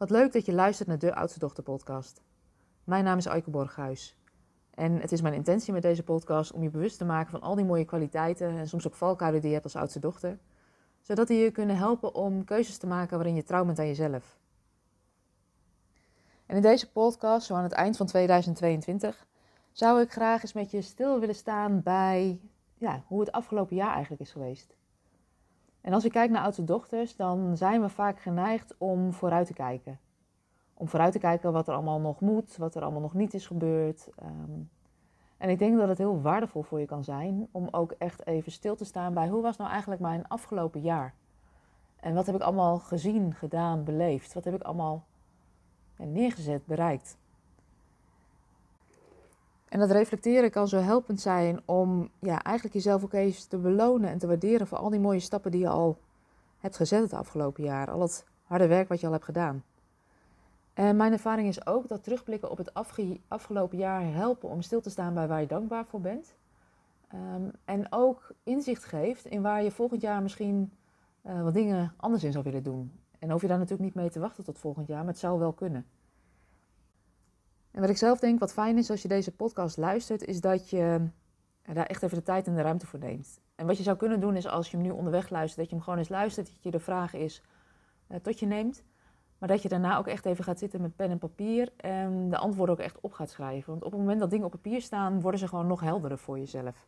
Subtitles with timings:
[0.00, 2.22] Wat leuk dat je luistert naar de Oudste Dochter podcast.
[2.84, 4.16] Mijn naam is Aike Borghuis.
[4.70, 7.54] En het is mijn intentie met deze podcast om je bewust te maken van al
[7.54, 10.38] die mooie kwaliteiten en soms ook valkuilen die je hebt als oudste dochter.
[11.00, 14.38] Zodat die je kunnen helpen om keuzes te maken waarin je trouw bent aan jezelf.
[16.46, 19.26] En in deze podcast, zo aan het eind van 2022,
[19.72, 22.40] zou ik graag eens met je stil willen staan bij
[22.74, 24.76] ja, hoe het afgelopen jaar eigenlijk is geweest.
[25.80, 29.52] En als ik kijk naar oudste dochters, dan zijn we vaak geneigd om vooruit te
[29.52, 29.98] kijken.
[30.74, 33.46] Om vooruit te kijken wat er allemaal nog moet, wat er allemaal nog niet is
[33.46, 34.08] gebeurd.
[34.16, 34.60] Ehm,
[35.36, 38.52] en ik denk dat het heel waardevol voor je kan zijn om ook echt even
[38.52, 41.14] stil te staan bij hoe was nou eigenlijk mijn afgelopen jaar?
[42.00, 44.34] En wat heb ik allemaal gezien, gedaan, beleefd?
[44.34, 45.04] Wat heb ik allemaal
[45.96, 47.18] neergezet, bereikt?
[49.70, 54.10] En dat reflecteren kan zo helpend zijn om ja, eigenlijk jezelf ook even te belonen
[54.10, 55.98] en te waarderen voor al die mooie stappen die je al
[56.58, 57.90] hebt gezet het afgelopen jaar.
[57.90, 59.64] Al het harde werk wat je al hebt gedaan.
[60.74, 62.74] En mijn ervaring is ook dat terugblikken op het
[63.28, 66.34] afgelopen jaar helpen om stil te staan bij waar je dankbaar voor bent.
[67.08, 70.72] Ehm, en ook inzicht geeft in waar je volgend jaar misschien
[71.26, 72.92] uh, wat dingen anders in zou willen doen.
[73.18, 75.38] En hoef je daar natuurlijk niet mee te wachten tot volgend jaar, maar het zou
[75.38, 75.86] wel kunnen.
[77.70, 80.70] En wat ik zelf denk wat fijn is als je deze podcast luistert, is dat
[80.70, 81.08] je
[81.62, 83.40] daar echt even de tijd en de ruimte voor neemt.
[83.54, 85.74] En wat je zou kunnen doen is als je hem nu onderweg luistert, dat je
[85.74, 87.42] hem gewoon eens luistert, dat je de vraag is
[88.08, 88.82] uh, tot je neemt.
[89.38, 92.36] Maar dat je daarna ook echt even gaat zitten met pen en papier en de
[92.36, 93.70] antwoorden ook echt op gaat schrijven.
[93.70, 96.38] Want op het moment dat dingen op papier staan, worden ze gewoon nog helderder voor
[96.38, 96.86] jezelf.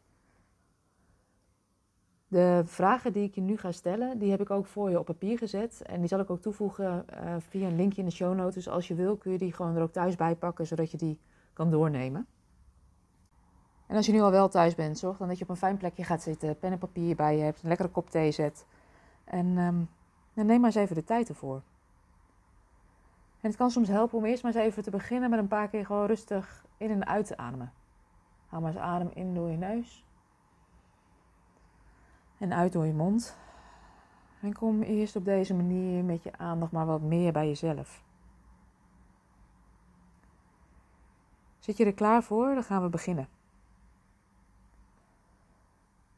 [2.32, 5.06] De vragen die ik je nu ga stellen, die heb ik ook voor je op
[5.06, 5.82] papier gezet.
[5.82, 8.54] En die zal ik ook toevoegen uh, via een linkje in de show notes.
[8.54, 10.96] Dus als je wil, kun je die gewoon er ook thuis bij pakken, zodat je
[10.96, 11.18] die
[11.52, 12.26] kan doornemen.
[13.86, 15.76] En als je nu al wel thuis bent, zorg dan dat je op een fijn
[15.76, 18.66] plekje gaat zitten, pen en papier bij je hebt, een lekkere kop thee zet.
[19.24, 19.88] En um,
[20.32, 21.62] neem maar eens even de tijd ervoor.
[23.40, 25.68] En het kan soms helpen om eerst maar eens even te beginnen met een paar
[25.68, 27.72] keer gewoon rustig in en uit te ademen.
[28.46, 30.04] Haal maar eens adem in door je neus.
[32.42, 33.36] En uit door je mond.
[34.40, 38.02] En kom eerst op deze manier met je aandacht maar wat meer bij jezelf.
[41.58, 42.54] Zit je er klaar voor?
[42.54, 43.28] Dan gaan we beginnen.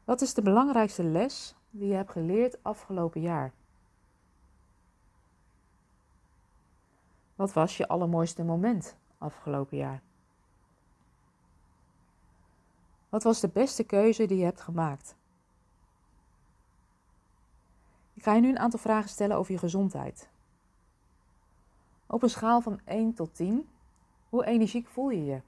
[0.05, 3.53] Wat is de belangrijkste les die je hebt geleerd afgelopen jaar?
[7.35, 10.03] Wat was je allermooiste moment afgelopen jaar?
[13.09, 15.17] Wat was de beste keuze die je hebt gemaakt?
[18.14, 20.29] Ik ga je nu een aantal vragen stellen over je gezondheid.
[22.07, 23.69] Op een schaal van 1 tot 10,
[24.29, 25.41] hoe energiek voel je je?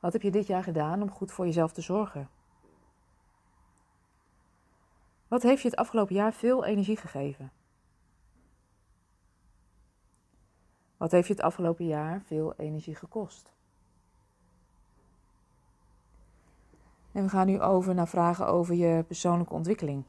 [0.00, 2.28] Wat heb je dit jaar gedaan om goed voor jezelf te zorgen?
[5.28, 7.52] Wat heeft je het afgelopen jaar veel energie gegeven?
[10.96, 13.52] Wat heeft je het afgelopen jaar veel energie gekost?
[17.18, 20.04] En we gaan nu over naar vragen over je persoonlijke ontwikkeling.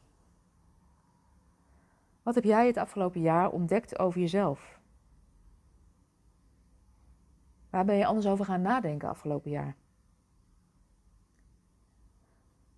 [2.24, 4.80] Wat heb jij het afgelopen jaar ontdekt over jezelf?
[7.69, 9.75] Waar ben je anders over gaan nadenken afgelopen jaar?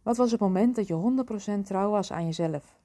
[0.01, 1.23] Wat was het moment dat je
[1.59, 2.79] 100% trouw was aan jezelf?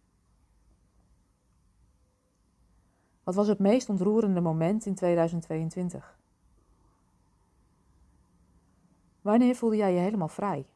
[3.24, 6.18] Wat was het meest ontroerende moment in 2022?
[9.20, 10.66] Wanneer voelde jij je helemaal vrij?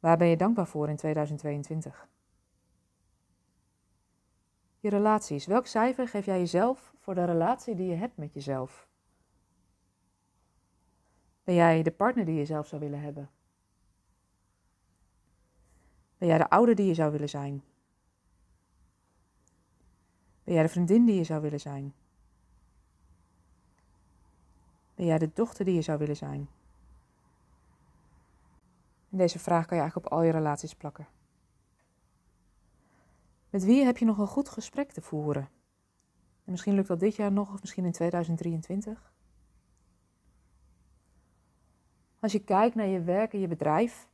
[0.00, 2.08] Waar ben je dankbaar voor in 2022?
[4.80, 5.46] Je relaties.
[5.46, 8.88] Welk cijfer geef jij jezelf voor de relatie die je hebt met jezelf?
[11.44, 13.30] Ben jij de partner die je zelf zou willen hebben?
[16.18, 17.62] Ben jij de ouder die je zou willen zijn?
[20.44, 21.94] Ben jij de vriendin die je zou willen zijn?
[24.94, 26.48] Ben jij de dochter die je zou willen zijn?
[29.20, 31.08] Deze vraag kan je eigenlijk op al je relaties plakken.
[33.50, 35.42] Met wie heb je nog een goed gesprek te voeren?
[36.44, 39.12] En misschien lukt dat dit jaar nog, of misschien in 2023.
[42.20, 44.08] Als je kijkt naar je werk en je bedrijf,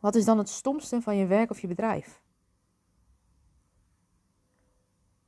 [0.00, 2.22] wat is dan het stomste van je werk of je bedrijf?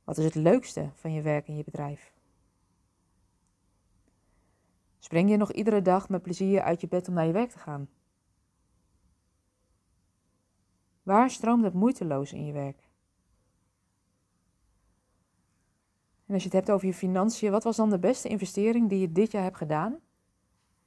[0.03, 2.13] Wat is het leukste van je werk en je bedrijf?
[4.99, 7.59] Spring je nog iedere dag met plezier uit je bed om naar je werk te
[7.59, 7.89] gaan?
[11.07, 12.89] Waar stroomt het moeiteloos in je werk?
[16.25, 18.99] En als je het hebt over je financiën, wat was dan de beste investering die
[18.99, 19.99] je dit jaar hebt gedaan?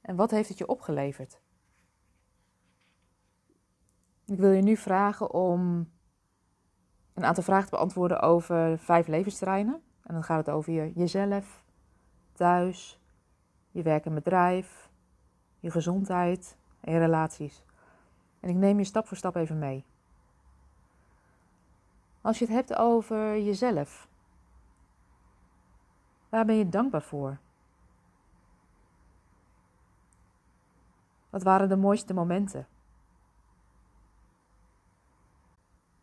[0.01, 1.41] En wat heeft het je opgeleverd?
[4.25, 5.89] Ik wil je nu vragen om
[7.13, 9.81] een aantal vragen te beantwoorden over vijf levensterreinen.
[10.03, 11.63] En dan gaat het over je, jezelf,
[12.33, 12.99] thuis,
[13.71, 14.89] je werk en bedrijf,
[15.59, 17.63] je gezondheid en je relaties.
[18.39, 19.85] En ik neem je stap voor stap even mee.
[22.21, 24.07] Als je het hebt over jezelf,
[26.29, 27.37] waar ben je dankbaar voor?
[31.29, 32.67] Wat waren de mooiste momenten?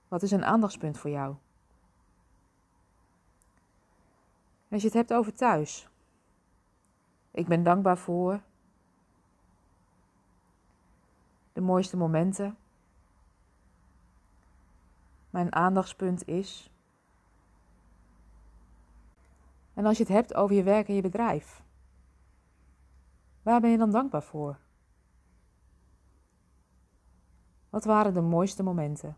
[0.08, 1.36] Wat is een aandachtspunt voor jou?
[4.70, 5.88] Als je het hebt over thuis.
[7.30, 8.40] Ik ben dankbaar voor
[11.52, 12.56] de mooiste momenten.
[15.38, 16.70] Mijn aandachtspunt is.
[19.74, 21.62] En als je het hebt over je werk en je bedrijf.
[23.42, 24.58] Waar ben je dan dankbaar voor?
[27.70, 29.16] Wat waren de mooiste momenten?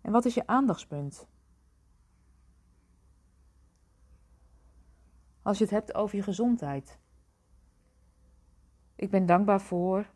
[0.00, 1.26] En wat is je aandachtspunt?
[5.42, 6.98] Als je het hebt over je gezondheid.
[8.94, 10.06] Ik ben dankbaar voor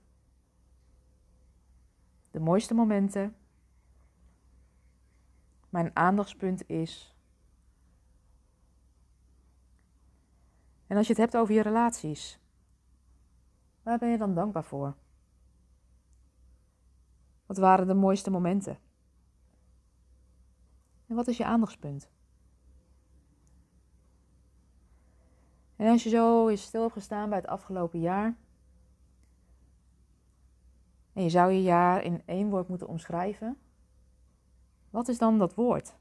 [2.42, 3.36] mooiste momenten.
[5.68, 7.16] Mijn aandachtspunt is.
[10.86, 12.38] En als je het hebt over je relaties,
[13.82, 14.94] waar ben je dan dankbaar voor?
[17.46, 18.78] Wat waren de mooiste momenten?
[21.06, 22.10] En wat is je aandachtspunt?
[25.76, 28.36] En als je zo is stil bij het afgelopen jaar.
[31.12, 33.56] En je zou je jaar in één woord moeten omschrijven.
[34.90, 35.94] Wat is dan dat woord?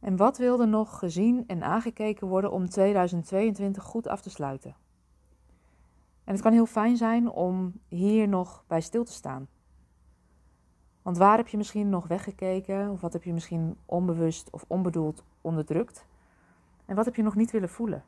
[0.00, 4.76] En wat wil er nog gezien en aangekeken worden om 2022 goed af te sluiten?
[6.24, 9.48] En het kan heel fijn zijn om hier nog bij stil te staan.
[11.02, 12.90] Want waar heb je misschien nog weggekeken?
[12.90, 16.06] Of wat heb je misschien onbewust of onbedoeld onderdrukt?
[16.84, 18.04] En wat heb je nog niet willen voelen?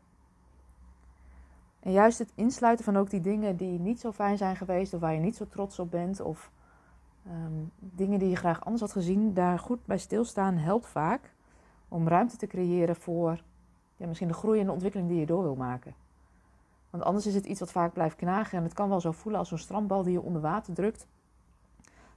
[1.84, 5.00] En juist het insluiten van ook die dingen die niet zo fijn zijn geweest, of
[5.00, 6.50] waar je niet zo trots op bent, of
[7.26, 11.34] ehm, dingen die je graag anders had gezien, daar goed bij stilstaan helpt vaak
[11.88, 13.42] om ruimte te creëren voor
[13.96, 15.94] ja, misschien de groei en de ontwikkeling die je door wil maken.
[16.90, 19.40] Want anders is het iets wat vaak blijft knagen en het kan wel zo voelen
[19.40, 21.06] als zo'n strandbal die je onder water drukt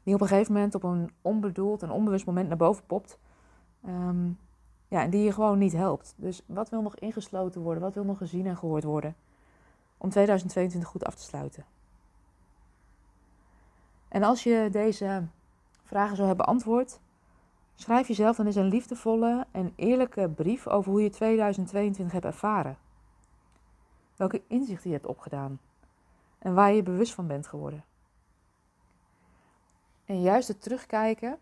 [0.08, 3.20] die op een gegeven moment op een onbedoeld en onbewust moment naar boven popt.
[3.84, 4.28] Ehm,
[4.88, 6.14] ja, en die je gewoon niet helpt.
[6.18, 7.84] Dus wat wil nog ingesloten worden?
[7.84, 9.16] Wat wil nog gezien en gehoord worden?
[9.98, 11.66] Om 2022 goed af te sluiten.
[14.08, 15.28] En als je deze
[15.84, 17.00] vragen zo hebt beantwoord,
[17.76, 22.78] schrijf jezelf dan eens een liefdevolle en eerlijke brief over hoe je 2022 hebt ervaren.
[24.16, 25.60] Welke inzichten je hebt opgedaan
[26.40, 27.84] en waar je bewust van bent geworden.
[30.06, 31.40] En juist het terugkijken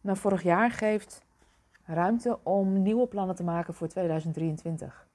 [0.00, 1.24] naar vorig jaar geeft
[1.84, 5.06] ruimte om nieuwe plannen te maken voor 2023.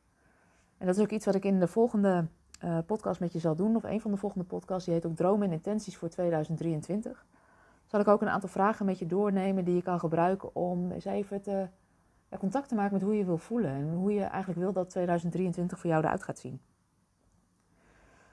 [0.81, 2.25] En dat is ook iets wat ik in de volgende
[2.63, 5.15] uh, podcast met je zal doen, of een van de volgende podcasts, die heet ook
[5.15, 7.25] Dromen en Intenties voor 2023.
[7.85, 11.05] Zal ik ook een aantal vragen met je doornemen die je kan gebruiken om eens
[11.05, 11.67] even te,
[12.29, 14.89] ja, contact te maken met hoe je wil voelen en hoe je eigenlijk wil dat
[14.89, 16.61] 2023 voor jou eruit gaat zien.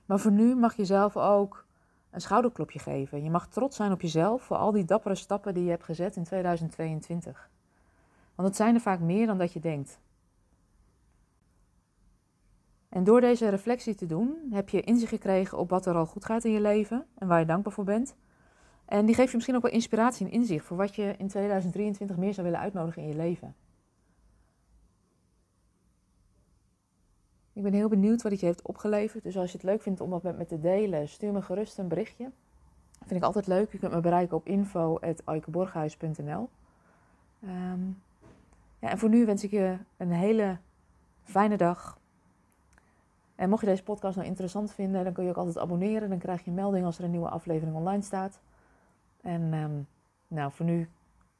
[0.04, 1.66] Maar voor nu mag je zelf ook
[2.11, 3.22] een schouderklopje geven.
[3.22, 6.16] Je mag trots zijn op jezelf voor al die dappere stappen die je hebt gezet
[6.16, 7.50] in 2022.
[8.34, 10.00] Want het zijn er vaak meer dan dat je denkt.
[12.98, 16.24] En door deze reflectie te doen, heb je inzicht gekregen op wat er al goed
[16.24, 18.16] gaat in je leven en waar je dankbaar voor bent.
[18.84, 22.16] En die geeft je misschien ook wel inspiratie en inzicht voor wat je in 2023
[22.16, 23.54] meer zou willen uitnodigen in je leven.
[27.52, 29.24] Ik ben heel benieuwd wat het je heeft opgeleverd.
[29.24, 31.78] Dus als je het leuk vindt om dat met me te delen, stuur me gerust
[31.78, 32.24] een berichtje.
[32.98, 33.72] Dat vind ik altijd leuk.
[33.72, 36.48] Je kunt me bereiken op info.aikeborghuis.nl
[37.44, 38.02] um,
[38.78, 40.58] ja, En voor nu wens ik je een hele
[41.22, 41.97] fijne dag.
[43.38, 46.09] En mocht je deze podcast nou interessant vinden, dan kun je ook altijd abonneren.
[46.09, 48.40] Dan krijg je een melding als er een nieuwe aflevering online staat.
[49.23, 49.87] En um,
[50.28, 50.88] nou, voor nu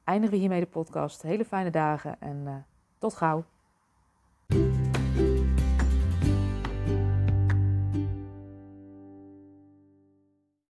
[0.05, 1.23] eindigen we hiermee de podcast.
[1.23, 2.55] Hele fijne dagen en uh,
[2.99, 3.45] tot gauw.